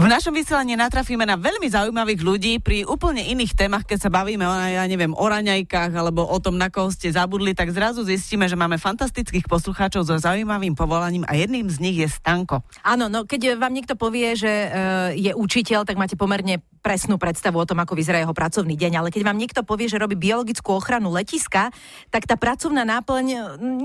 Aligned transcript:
V 0.00 0.08
našom 0.08 0.32
vysielaní 0.32 0.80
natrafíme 0.80 1.28
na 1.28 1.36
veľmi 1.36 1.68
zaujímavých 1.68 2.24
ľudí 2.24 2.56
pri 2.56 2.88
úplne 2.88 3.20
iných 3.20 3.52
témach, 3.52 3.84
keď 3.84 4.08
sa 4.08 4.10
bavíme 4.10 4.48
o, 4.48 4.52
ja 4.56 4.88
neviem, 4.88 5.12
o 5.12 5.26
raňajkách 5.28 5.92
alebo 5.92 6.24
o 6.24 6.40
tom, 6.40 6.56
na 6.56 6.72
koho 6.72 6.88
ste 6.88 7.12
zabudli, 7.12 7.52
tak 7.52 7.68
zrazu 7.68 8.00
zistíme, 8.08 8.48
že 8.48 8.56
máme 8.56 8.80
fantastických 8.80 9.44
poslucháčov 9.44 10.08
so 10.08 10.16
zaujímavým 10.16 10.72
povolaním 10.72 11.28
a 11.28 11.36
jedným 11.36 11.68
z 11.68 11.84
nich 11.84 12.00
je 12.00 12.08
Stanko. 12.08 12.64
Áno, 12.80 13.12
no 13.12 13.28
keď 13.28 13.60
vám 13.60 13.76
niekto 13.76 13.92
povie, 13.92 14.32
že 14.40 14.48
uh, 14.48 15.12
je 15.12 15.36
učiteľ, 15.36 15.84
tak 15.84 16.00
máte 16.00 16.16
pomerne 16.16 16.64
presnú 16.80 17.20
predstavu 17.20 17.60
o 17.60 17.68
tom, 17.68 17.76
ako 17.84 17.92
vyzerá 17.92 18.24
jeho 18.24 18.32
pracovný 18.32 18.80
deň, 18.80 19.04
ale 19.04 19.12
keď 19.12 19.20
vám 19.28 19.36
niekto 19.36 19.60
povie, 19.68 19.84
že 19.84 20.00
robí 20.00 20.16
biologickú 20.16 20.80
ochranu 20.80 21.12
letiska, 21.12 21.68
tak 22.08 22.24
tá 22.24 22.40
pracovná 22.40 22.88
náplň, 22.88 23.24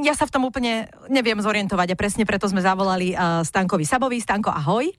ja 0.08 0.16
sa 0.16 0.24
v 0.24 0.32
tom 0.32 0.48
úplne 0.48 0.88
neviem 1.12 1.44
zorientovať 1.44 1.92
a 1.92 2.00
presne 2.00 2.24
preto 2.24 2.48
sme 2.48 2.64
zavolali 2.64 3.12
uh, 3.12 3.44
Stankovi 3.44 3.84
Sabovi. 3.84 4.24
Stanko, 4.24 4.56
ahoj. 4.56 4.96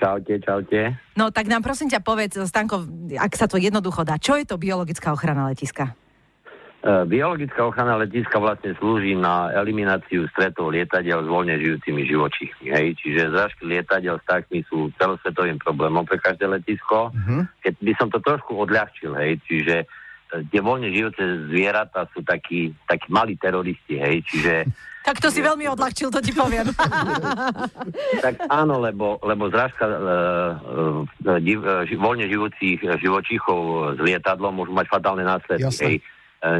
Čaute, 0.00 0.40
čaute. 0.40 0.96
No 1.12 1.28
tak 1.28 1.52
nám 1.52 1.60
prosím 1.60 1.92
ťa 1.92 2.00
povedz, 2.00 2.40
Stanko, 2.48 2.88
ak 3.20 3.36
sa 3.36 3.44
to 3.44 3.60
jednoducho 3.60 4.00
dá, 4.00 4.16
čo 4.16 4.40
je 4.40 4.48
to 4.48 4.56
biologická 4.56 5.12
ochrana 5.12 5.44
letiska? 5.52 5.92
E, 6.80 7.04
biologická 7.04 7.68
ochrana 7.68 8.00
letiska 8.00 8.40
vlastne 8.40 8.72
slúži 8.80 9.12
na 9.12 9.52
elimináciu 9.52 10.24
stretov 10.32 10.72
lietadiel 10.72 11.20
s 11.20 11.28
voľne 11.28 11.60
žijúcimi 11.60 12.08
živočíchmi. 12.08 12.72
Hej? 12.72 12.96
Čiže 13.04 13.28
zrážky 13.28 13.68
lietadiel 13.68 14.16
s 14.16 14.24
takmi 14.24 14.64
sú 14.64 14.88
celosvetovým 14.96 15.60
problémom 15.60 16.08
pre 16.08 16.16
každé 16.16 16.48
letisko. 16.48 17.12
Uh-huh. 17.12 17.44
Keď 17.60 17.74
by 17.84 17.92
som 18.00 18.08
to 18.08 18.24
trošku 18.24 18.56
odľahčil, 18.56 19.12
hej? 19.20 19.36
čiže 19.44 19.84
tie 20.50 20.60
voľne 20.62 20.94
žijúce 20.94 21.50
zvieratá 21.50 22.06
sú 22.14 22.22
takí, 22.22 22.70
takí 22.86 23.10
malí 23.10 23.34
teroristi, 23.34 23.98
hej? 23.98 24.22
čiže 24.26 24.54
tak 25.06 25.18
to 25.18 25.32
si 25.32 25.40
veľmi 25.40 25.66
odľahčil, 25.74 26.12
to 26.12 26.20
ti 26.20 26.30
poviem. 26.30 26.70
tak 28.24 28.34
áno, 28.46 28.78
lebo, 28.78 29.18
lebo 29.24 29.48
zrážka 29.48 29.88
uh, 29.88 29.96
uh, 29.98 31.38
div, 31.40 31.64
uh, 31.64 31.88
voľne 31.98 32.28
žijúcich 32.28 32.84
živočíchov 32.84 33.96
s 33.96 34.00
lietadlom 34.04 34.60
môžu 34.60 34.72
mať 34.76 34.86
fatálne 34.86 35.24
následky. 35.24 36.04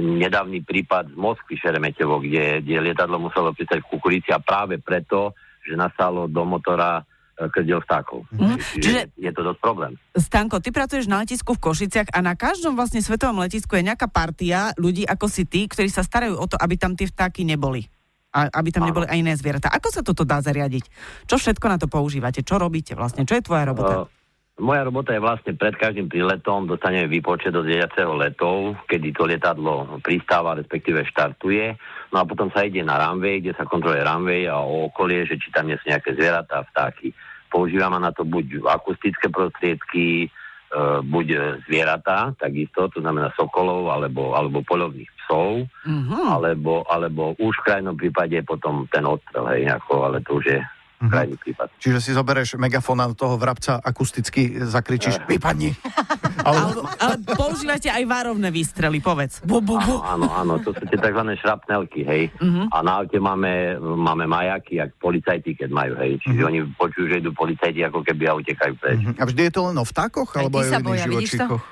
nedávny 0.01 0.61
prípad 0.61 1.09
z 1.13 1.17
Moskvy 1.17 1.57
Šeremetevo, 1.57 2.21
kde, 2.21 2.61
kde 2.61 2.85
lietadlo 2.85 3.17
muselo 3.17 3.57
pristať 3.57 3.81
v 3.81 3.91
kukurici 3.97 4.29
a 4.29 4.37
práve 4.37 4.77
preto, 4.77 5.33
že 5.65 5.73
nastalo 5.73 6.29
do 6.29 6.45
motora 6.45 7.01
krdiel 7.49 7.81
vtákov. 7.81 8.29
Mm. 8.35 8.61
Čiže, 8.61 9.01
je 9.17 9.31
to 9.33 9.41
dosť 9.41 9.61
problém. 9.65 9.97
Stanko, 10.13 10.61
ty 10.61 10.69
pracuješ 10.69 11.09
na 11.09 11.25
letisku 11.25 11.57
v 11.57 11.63
Košiciach 11.65 12.13
a 12.13 12.19
na 12.21 12.37
každom 12.37 12.77
vlastne 12.77 13.01
svetovom 13.01 13.41
letisku 13.41 13.81
je 13.81 13.89
nejaká 13.89 14.11
partia 14.13 14.77
ľudí 14.77 15.09
ako 15.09 15.31
si 15.33 15.49
ty, 15.49 15.65
ktorí 15.65 15.89
sa 15.89 16.05
starajú 16.05 16.37
o 16.37 16.45
to, 16.45 16.61
aby 16.61 16.77
tam 16.77 16.93
tie 16.93 17.09
vtáky 17.09 17.49
neboli 17.49 17.89
a 18.31 18.47
aby 18.61 18.69
tam 18.71 18.87
neboli 18.87 19.11
aj 19.11 19.19
iné 19.19 19.35
zvieratá. 19.35 19.73
Ako 19.75 19.91
sa 19.91 20.07
toto 20.07 20.23
dá 20.23 20.39
zariadiť? 20.39 20.85
Čo 21.27 21.41
všetko 21.41 21.67
na 21.67 21.79
to 21.81 21.91
používate? 21.91 22.47
Čo 22.47 22.63
robíte 22.63 22.95
vlastne? 22.95 23.27
Čo 23.27 23.39
je 23.39 23.43
tvoja 23.43 23.67
robota? 23.67 24.07
Uh, 24.07 24.20
moja 24.61 24.87
robota 24.87 25.17
je 25.17 25.25
vlastne 25.25 25.57
pred 25.57 25.75
každým 25.75 26.07
príletom 26.07 26.69
dostaneme 26.69 27.09
výpočet 27.09 27.51
od 27.57 27.65
viacero 27.65 28.15
letov, 28.15 28.77
kedy 28.87 29.11
to 29.17 29.25
lietadlo 29.27 29.99
pristáva, 30.05 30.55
respektíve 30.55 31.03
štartuje. 31.09 31.75
No 32.13 32.23
a 32.23 32.29
potom 32.29 32.53
sa 32.53 32.69
ide 32.69 32.85
na 32.85 33.01
runway, 33.01 33.41
kde 33.41 33.57
sa 33.57 33.65
kontroluje 33.65 34.05
runway 34.05 34.45
a 34.47 34.61
okolie, 34.61 35.25
že 35.25 35.41
či 35.41 35.49
tam 35.51 35.67
nie 35.67 35.81
sú 35.81 35.89
nejaké 35.89 36.15
zvieratá, 36.15 36.63
vtáky. 36.71 37.17
Používame 37.51 37.99
na 37.99 38.15
to 38.15 38.23
buď 38.23 38.63
akustické 38.69 39.27
prostriedky, 39.33 40.31
uh, 40.71 41.03
buď 41.03 41.61
zvieratá, 41.67 42.37
takisto, 42.39 42.87
to 42.93 43.03
znamená 43.03 43.35
sokolov 43.35 43.91
alebo, 43.91 44.39
alebo 44.39 44.63
polovných 44.63 45.11
psov, 45.25 45.67
uh-huh. 45.67 46.39
alebo, 46.39 46.87
alebo 46.87 47.35
už 47.41 47.55
v 47.59 47.67
krajnom 47.67 47.97
prípade 47.99 48.39
potom 48.47 48.87
ten 48.93 49.03
odstrel, 49.03 49.51
hej, 49.57 49.67
ako, 49.67 50.07
ale 50.07 50.23
to 50.23 50.39
už 50.39 50.47
je 50.47 50.61
uh-huh. 51.01 51.11
krajný 51.11 51.37
prípad. 51.41 51.67
Čiže 51.81 51.99
si 52.05 52.11
zoberieš 52.13 52.61
megafón 52.61 53.01
a 53.01 53.09
toho 53.17 53.41
vrabca 53.41 53.81
akusticky 53.81 54.61
zakričíš, 54.61 55.25
uh. 55.25 55.27
vypadni. 55.27 55.73
ale... 56.47 56.85
ale 57.01 57.15
používate 57.25 57.89
aj 57.89 58.05
várovné 58.05 58.53
výstrely, 58.53 59.01
povedz. 59.01 59.41
Bu, 59.41 59.65
bu, 59.65 59.81
bu. 59.81 60.05
Áno, 60.05 60.29
áno, 60.29 60.61
to 60.61 60.77
sú 60.77 60.85
tie 60.85 61.01
tzv. 61.01 61.23
šrapnelky, 61.41 62.05
hej. 62.05 62.23
Uh-huh. 62.37 62.69
A 62.71 62.85
na 62.85 63.01
aute 63.01 63.17
máme, 63.17 63.81
máme 63.81 64.29
majaky, 64.29 64.85
jak 64.85 64.93
policajti, 65.01 65.57
keď 65.57 65.71
majú, 65.73 65.93
hej. 66.05 66.21
Čiže 66.21 66.41
uh-huh. 66.45 66.51
oni 66.53 66.59
počujú, 66.77 67.07
že 67.09 67.17
idú 67.25 67.33
policajti, 67.33 67.81
ako 67.89 68.05
keby 68.05 68.25
a 68.29 68.37
utekajú 68.37 68.75
preč. 68.77 69.01
Uh-huh. 69.01 69.17
A 69.17 69.25
vždy 69.25 69.49
je 69.49 69.53
to 69.57 69.63
len 69.73 69.77
o 69.81 69.85
vtákoch, 69.89 70.37
alebo 70.37 70.61
aj 70.61 70.69
o 70.77 70.93
iných 70.93 71.05
živočíchoch? 71.09 71.65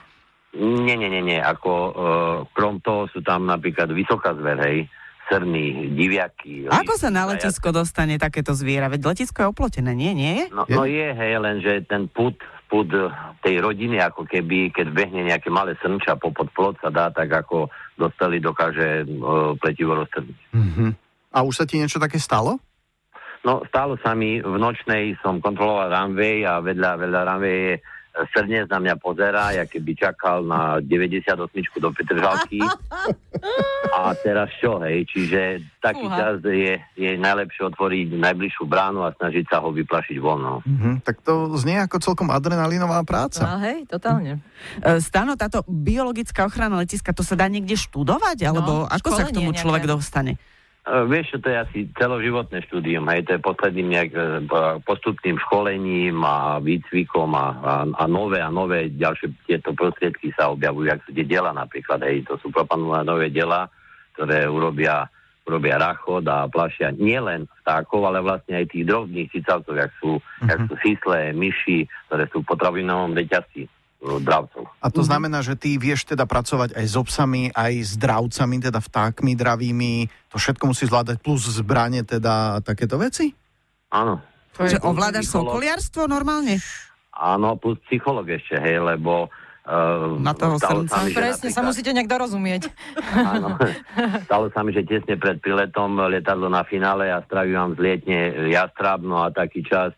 Nie, 0.58 0.96
nie, 0.96 1.12
nie, 1.12 1.20
nie. 1.20 1.38
Ako 1.38 1.70
uh, 1.70 1.92
krom 2.56 2.80
toho 2.80 3.04
sú 3.12 3.20
tam 3.20 3.44
napríklad 3.44 3.92
vysoká 3.92 4.32
zver, 4.32 4.56
hej, 4.64 4.78
srny, 5.28 5.92
diviaky. 5.92 6.66
Ako 6.72 6.96
sa 6.96 7.12
na 7.12 7.28
letisko 7.28 7.68
dostane 7.70 8.16
takéto 8.16 8.56
zviera? 8.56 8.88
Veď 8.88 9.12
letisko 9.12 9.44
je 9.44 9.48
oplotené, 9.52 9.92
nie? 9.92 10.16
Nie 10.16 10.32
je? 10.34 10.44
No, 10.50 10.64
no 10.64 10.82
je, 10.88 11.12
hej, 11.12 11.36
lenže 11.38 11.84
ten 11.84 12.08
put, 12.08 12.40
put 12.66 12.88
tej 13.44 13.60
rodiny, 13.60 14.00
ako 14.00 14.24
keby, 14.24 14.72
keď 14.72 14.88
behne 14.90 15.28
nejaké 15.28 15.52
malé 15.52 15.76
srnča 15.78 16.16
popod 16.16 16.48
plot 16.56 16.80
sa 16.80 16.88
dá, 16.88 17.12
tak 17.12 17.28
ako 17.28 17.68
dostali, 18.00 18.40
dokáže 18.40 19.04
uh, 19.04 19.52
pletivo 19.60 19.94
roztrniť. 20.00 20.38
Mm-hmm. 20.56 20.90
A 21.36 21.38
už 21.44 21.54
sa 21.60 21.64
ti 21.68 21.76
niečo 21.76 22.00
také 22.00 22.16
stalo? 22.16 22.56
No, 23.46 23.62
stalo 23.70 23.94
sa 24.02 24.18
mi, 24.18 24.42
v 24.42 24.56
nočnej 24.58 25.14
som 25.22 25.38
kontroloval 25.38 25.92
runway 25.92 26.42
a 26.42 26.58
vedľa, 26.58 26.90
vedľa 26.98 27.20
runway 27.22 27.56
je 27.56 27.74
srdne 28.34 28.66
na 28.66 28.78
mňa 28.82 28.94
pozera, 28.98 29.54
ja 29.54 29.64
keby 29.64 29.94
čakal 29.94 30.42
na 30.42 30.82
98 30.82 31.38
do 31.78 31.88
Petržalky. 31.94 32.58
A 33.94 34.12
teraz 34.18 34.50
čo, 34.58 34.82
hej? 34.82 35.06
Čiže 35.06 35.62
taký 35.78 36.06
Uha. 36.06 36.16
čas 36.18 36.34
je, 36.42 36.74
je 36.98 37.10
najlepšie 37.14 37.62
otvoriť 37.70 38.18
najbližšiu 38.18 38.64
bránu 38.66 39.06
a 39.06 39.14
snažiť 39.14 39.46
sa 39.46 39.62
ho 39.62 39.70
vyplašiť 39.70 40.18
voľno. 40.18 40.66
Mm-hmm, 40.66 40.94
tak 41.06 41.22
to 41.22 41.54
znie 41.60 41.78
ako 41.78 42.02
celkom 42.02 42.28
adrenalinová 42.34 43.00
práca. 43.06 43.46
No 43.46 43.62
hej, 43.62 43.86
totálne. 43.86 44.42
E, 44.82 44.98
Stano, 44.98 45.38
táto 45.38 45.62
biologická 45.70 46.44
ochrana 46.44 46.82
letiska, 46.82 47.14
to 47.14 47.22
sa 47.22 47.38
dá 47.38 47.46
niekde 47.46 47.78
študovať? 47.78 48.42
Alebo 48.42 48.84
no, 48.84 48.90
ako 48.90 49.08
sa 49.14 49.22
k 49.30 49.34
tomu 49.34 49.54
človek 49.54 49.86
nejaké. 49.86 49.94
dostane? 49.94 50.32
Vieš, 50.88 51.36
to 51.44 51.52
je 51.52 51.58
asi 51.60 51.78
celoživotné 52.00 52.64
štúdium, 52.64 53.04
hej, 53.12 53.28
to 53.28 53.36
je 53.36 53.44
posledným 53.44 53.88
nejak 53.92 54.10
e, 54.16 54.20
postupným 54.88 55.36
školením 55.36 56.24
a 56.24 56.64
výcvikom 56.64 57.28
a, 57.36 57.46
a, 57.60 57.74
a 57.92 58.04
nové 58.08 58.40
a 58.40 58.48
nové 58.48 58.88
ďalšie 58.96 59.36
tieto 59.44 59.76
prostriedky 59.76 60.32
sa 60.32 60.48
objavujú, 60.48 60.88
ak 60.88 61.04
sú 61.04 61.12
tie 61.12 61.28
diela 61.28 61.52
napríklad, 61.52 62.00
hej, 62.08 62.24
to 62.24 62.40
sú 62.40 62.48
propanované 62.48 63.04
nové 63.04 63.28
diela, 63.28 63.68
ktoré 64.16 64.48
urobia, 64.48 65.04
urobia 65.44 65.76
rachod 65.76 66.24
a 66.24 66.48
plašia 66.48 66.96
nielen 66.96 67.44
vtákov, 67.60 68.08
ale 68.08 68.24
vlastne 68.24 68.56
aj 68.56 68.72
tých 68.72 68.88
drobných 68.88 69.28
cicavcov, 69.28 69.74
jak 69.76 69.92
sú, 70.00 70.16
uh-huh. 70.16 70.48
jak 70.48 70.60
sú 70.72 70.74
sísle, 70.80 71.36
myši, 71.36 71.84
ktoré 72.08 72.24
sú 72.32 72.40
v 72.40 72.48
potravinovom 72.48 73.12
reťazci 73.12 73.68
dravcov. 73.98 74.62
A 74.78 74.86
to 74.94 75.02
mhm. 75.02 75.08
znamená, 75.10 75.38
že 75.42 75.58
ty 75.58 75.74
vieš 75.74 76.06
teda 76.06 76.24
pracovať 76.24 76.78
aj 76.78 76.86
s 76.86 76.94
obsami, 76.94 77.50
aj 77.50 77.72
s 77.82 77.92
dravcami, 77.98 78.56
teda 78.62 78.78
vtákmi 78.78 79.34
dravými, 79.34 79.92
to 80.30 80.38
všetko 80.38 80.64
musí 80.70 80.86
zvládať, 80.86 81.18
plus 81.18 81.50
zbranie 81.50 82.06
teda 82.06 82.62
takéto 82.62 82.94
veci? 82.96 83.34
Áno. 83.90 84.22
Že 84.58 84.82
ovládaš 84.82 85.30
sokoliarstvo 85.30 86.10
normálne? 86.10 86.58
Áno, 87.14 87.58
plus 87.58 87.78
psycholog 87.86 88.26
ešte, 88.26 88.58
hej, 88.58 88.78
lebo 88.78 89.30
Uh, 89.68 90.16
na 90.24 90.32
toho 90.32 90.56
srdca. 90.56 91.04
Mi, 91.04 91.12
Presne, 91.12 91.52
sa 91.52 91.60
musíte 91.60 91.92
nejak 91.92 92.08
dorozumieť. 92.08 92.72
Áno. 93.12 93.52
Stalo 94.24 94.48
sa 94.48 94.64
mi, 94.64 94.72
že 94.72 94.80
tesne 94.80 95.20
pred 95.20 95.44
piletom 95.44 96.08
lietadlo 96.08 96.48
na 96.48 96.64
finále 96.64 97.12
a 97.12 97.20
strávim 97.20 97.76
zlietne 97.76 98.48
jastrab, 98.48 99.04
no 99.04 99.20
a 99.20 99.28
taký 99.28 99.60
čas 99.60 99.92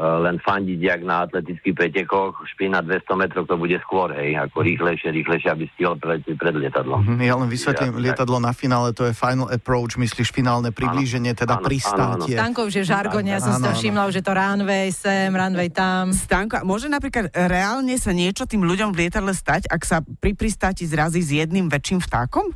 len 0.00 0.40
fandiť, 0.40 0.80
jak 0.80 1.00
na 1.04 1.28
atletických 1.28 1.76
pretekoch, 1.76 2.40
špína 2.56 2.80
200 2.80 3.20
metrov, 3.20 3.44
to 3.44 3.60
bude 3.60 3.76
skôr, 3.84 4.16
hej, 4.16 4.32
ako 4.40 4.64
rýchlejšie, 4.64 5.12
rýchlejšie, 5.12 5.52
aby 5.52 5.68
stihol 5.76 6.00
pred, 6.00 6.24
pred 6.24 6.56
lietadlom. 6.56 7.04
Mm-hmm, 7.04 7.28
ja 7.28 7.34
len 7.36 7.48
vysvetlím, 7.52 7.92
ja, 8.00 8.00
lietadlo 8.08 8.40
tak. 8.40 8.46
na 8.48 8.52
finále, 8.56 8.88
to 8.96 9.04
je 9.04 9.12
final 9.12 9.52
approach, 9.52 10.00
myslíš 10.00 10.32
finálne 10.32 10.72
priblíženie, 10.72 11.36
teda 11.36 11.60
áno, 11.60 11.64
pristátie. 11.68 12.32
Stanko 12.32 12.60
už 12.64 12.74
je 12.80 12.84
žargon, 12.88 13.24
ja 13.28 13.44
som 13.44 13.52
si 13.52 13.60
to 13.60 13.72
všimla, 13.76 14.08
že 14.08 14.24
to 14.24 14.32
runway 14.32 14.88
sem, 14.88 15.28
runway 15.36 15.68
tam. 15.68 16.16
Stanko, 16.16 16.64
môže 16.64 16.88
napríklad 16.88 17.28
reálne 17.36 18.00
sa 18.00 18.16
niečo 18.16 18.48
tým 18.48 18.64
ľuďom 18.64 18.96
v 18.96 19.04
lietadle 19.04 19.36
stať, 19.36 19.68
ak 19.68 19.82
sa 19.84 20.00
pri 20.00 20.32
pristáti 20.32 20.88
zrazí 20.88 21.20
s 21.20 21.36
jedným 21.36 21.68
väčším 21.68 22.00
vtákom? 22.00 22.48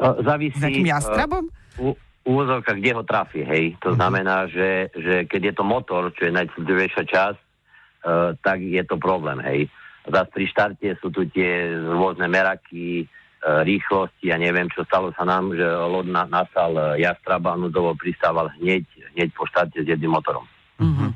Uh, 0.00 0.16
závisí. 0.24 0.56
S 0.56 0.64
nejakým 0.64 0.88
jastrabom? 0.88 1.44
Uh, 1.76 1.92
úvozovka, 2.24 2.76
kde 2.76 2.90
ho 2.92 3.02
trafí, 3.02 3.40
hej. 3.44 3.76
To 3.80 3.92
mhm. 3.92 3.96
znamená, 3.96 4.36
že, 4.48 4.92
že 4.92 5.14
keď 5.24 5.40
je 5.50 5.54
to 5.56 5.64
motor, 5.64 6.12
čo 6.12 6.28
je 6.28 6.36
najcitlivejšia 6.36 7.04
časť, 7.08 7.40
uh, 7.40 8.36
tak 8.40 8.60
je 8.60 8.82
to 8.84 9.00
problém, 9.00 9.40
hej. 9.44 9.60
Zas 10.08 10.26
pri 10.32 10.48
štarte 10.48 10.88
sú 11.00 11.12
tu 11.12 11.28
tie 11.28 11.68
rôzne 11.76 12.24
meraky, 12.28 13.04
uh, 13.04 13.60
rýchlosti 13.64 14.32
a 14.32 14.36
ja 14.36 14.36
neviem, 14.40 14.68
čo 14.72 14.84
stalo 14.84 15.12
sa 15.12 15.24
nám, 15.24 15.52
že 15.52 15.64
loď 15.64 16.06
na, 16.08 16.22
nastal 16.28 16.72
uh, 16.76 16.96
jastraba, 16.96 17.56
nudovo 17.56 17.92
pristával 17.96 18.52
hneď, 18.60 18.84
hneď 19.16 19.28
po 19.36 19.44
štarte 19.48 19.84
s 19.84 19.88
jedným 19.88 20.16
motorom. 20.16 20.44
Uh-huh. 20.80 21.09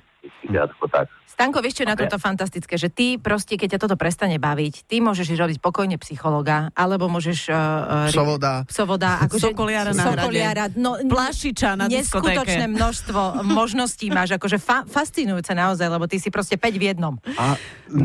Psychiatko, 0.45 0.85
tak. 0.93 1.09
Stanko, 1.35 1.59
vieš, 1.59 1.83
čo 1.83 1.83
je 1.83 1.91
na 1.91 1.99
tomto 1.99 2.15
fantastické, 2.23 2.79
že 2.79 2.87
ty 2.95 3.19
proste, 3.19 3.59
keď 3.59 3.75
ťa 3.75 3.81
toto 3.83 3.97
prestane 3.99 4.39
baviť, 4.39 4.87
ty 4.87 5.03
môžeš 5.03 5.35
robiť 5.35 5.59
pokojne 5.59 5.99
psychologa, 5.99 6.71
alebo 6.79 7.11
môžeš... 7.11 7.51
Uh, 7.51 8.07
Psovoda. 8.07 8.63
Psovoda, 8.71 9.19
akože... 9.27 9.51
Sokoliara 9.51 9.91
na 9.91 10.05
Sokoliara, 10.15 10.65
no, 10.79 10.95
Plášiča 11.03 11.75
na 11.75 11.91
Neskutočné 11.91 12.71
diskotéke. 12.71 12.71
množstvo 12.71 13.21
možností 13.59 14.15
máš, 14.15 14.39
akože 14.39 14.63
fa- 14.63 14.87
fascinujúce 14.87 15.51
naozaj, 15.59 15.91
lebo 15.91 16.07
ty 16.07 16.23
si 16.23 16.31
proste 16.31 16.55
5 16.55 16.71
v 16.79 16.85
jednom. 16.95 17.15
A, 17.35 17.59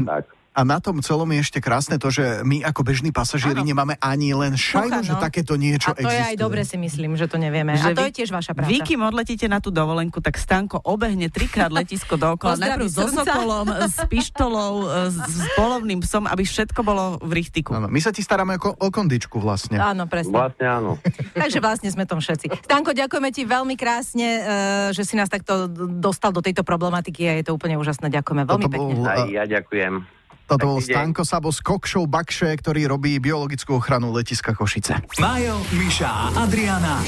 tak. 0.10 0.39
A 0.60 0.68
na 0.68 0.78
tom 0.78 1.00
celom 1.00 1.24
je 1.30 1.40
ešte 1.40 1.60
krásne 1.60 1.96
to, 1.96 2.12
že 2.12 2.44
my 2.44 2.60
ako 2.62 2.84
bežní 2.84 3.10
pasažieri 3.10 3.56
Áno. 3.56 3.64
nemáme 3.66 3.96
ani 3.98 4.32
len 4.32 4.52
šajnu, 4.54 5.02
že 5.02 5.16
takéto 5.16 5.56
niečo 5.56 5.92
A 5.92 5.96
to 5.96 6.04
je 6.04 6.12
aj 6.12 6.36
existuje. 6.36 6.44
dobre 6.44 6.62
si 6.62 6.76
myslím, 6.76 7.16
že 7.16 7.26
to 7.26 7.38
nevieme. 7.38 7.74
Že 7.74 7.80
a 7.82 7.90
to 7.90 8.02
vy- 8.02 8.08
je 8.10 8.16
tiež 8.18 8.30
vaša 8.30 8.52
práca. 8.52 8.68
Vy, 8.68 8.78
kým 8.84 9.00
odletíte 9.00 9.48
na 9.48 9.58
tú 9.58 9.70
dovolenku, 9.70 10.20
tak 10.20 10.36
Stanko 10.36 10.84
obehne 10.84 11.28
trikrát 11.28 11.72
letisko 11.72 12.14
dookola. 12.14 12.60
Najprv 12.60 12.86
so 12.86 13.08
sokolom, 13.08 13.72
s 13.88 14.04
pištolou, 14.04 14.76
s, 15.08 15.16
s 15.16 15.48
polovným 15.56 16.02
psom, 16.02 16.26
aby 16.26 16.44
všetko 16.44 16.80
bolo 16.82 17.04
v 17.18 17.32
richtiku. 17.34 17.74
Áno, 17.74 17.88
my 17.88 17.98
sa 17.98 18.12
ti 18.12 18.20
staráme 18.20 18.54
ako 18.54 18.76
o 18.76 18.88
kondičku 18.90 19.40
vlastne. 19.40 19.80
Áno, 19.80 20.04
presne. 20.06 20.36
Vlastne 20.36 20.66
áno. 20.68 20.92
Takže 21.40 21.58
vlastne 21.58 21.88
sme 21.88 22.04
tom 22.04 22.20
všetci. 22.20 22.68
Stanko, 22.68 22.92
ďakujeme 22.92 23.32
ti 23.32 23.48
veľmi 23.48 23.74
krásne, 23.74 24.28
eh, 24.28 24.44
že 24.92 25.02
si 25.02 25.16
nás 25.16 25.26
takto 25.26 25.72
dostal 25.96 26.30
do 26.30 26.42
tejto 26.42 26.62
problematiky 26.62 27.24
a 27.26 27.34
je 27.38 27.48
to 27.48 27.54
úplne 27.54 27.78
úžasné. 27.78 28.12
Ďakujeme 28.12 28.44
veľmi 28.44 28.60
Toto 28.62 28.74
pekne. 28.74 28.94
bol- 28.94 29.08
Aj 29.08 29.24
ja 29.24 29.46
ďakujem. 29.46 30.19
Toto 30.50 30.66
bol. 30.66 30.82
Stanko 30.82 31.22
Sabo 31.22 31.54
z 31.54 31.62
Kokšov 31.62 32.10
Bakše, 32.10 32.50
ktorý 32.58 32.90
robí 32.90 33.22
biologickú 33.22 33.78
ochranu 33.78 34.10
letiska 34.10 34.58
Košice. 34.58 34.98
Majo, 35.22 35.62
Miša 35.78 36.10
a 36.10 36.26
Adriana. 36.42 37.06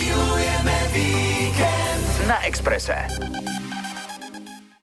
Na 2.30 2.38
Exprese. 2.46 3.10